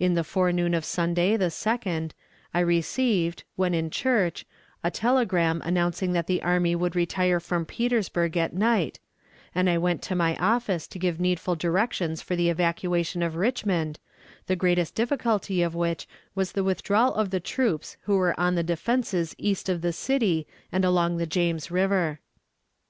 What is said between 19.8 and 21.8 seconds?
the city, and along the James